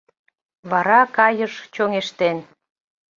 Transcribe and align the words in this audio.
Вара 0.69 1.01
кайыш 1.17 1.53
чоҥештен 1.73 2.37